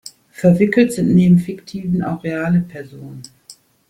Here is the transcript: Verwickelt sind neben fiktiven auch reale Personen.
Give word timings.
Verwickelt 0.31 0.93
sind 0.93 1.13
neben 1.13 1.37
fiktiven 1.37 2.01
auch 2.03 2.23
reale 2.23 2.61
Personen. 2.61 3.21